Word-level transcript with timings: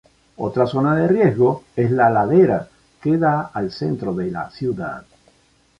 Otra 0.37 0.65
zona 0.65 0.95
de 0.95 1.07
riesgo 1.07 1.63
es 1.75 1.91
la 1.91 2.09
ladera 2.09 2.67
que 2.99 3.19
da 3.19 3.51
al 3.53 3.71
centro 3.71 4.15
de 4.15 4.31
la 4.31 4.49
ciudad. 4.49 5.05